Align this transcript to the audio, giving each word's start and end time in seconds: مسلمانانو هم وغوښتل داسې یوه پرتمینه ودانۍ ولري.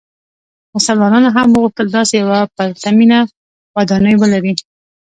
مسلمانانو 0.75 1.29
هم 1.35 1.47
وغوښتل 1.51 1.87
داسې 1.97 2.13
یوه 2.23 2.39
پرتمینه 2.55 3.17
ودانۍ 3.75 4.15
ولري. 4.17 4.53